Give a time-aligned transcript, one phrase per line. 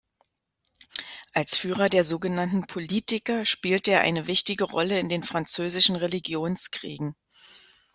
[1.31, 7.15] Als Führer der sogenannten „Politiker“ spielte er eine wichtige Rolle in den französischen Religionskriegen.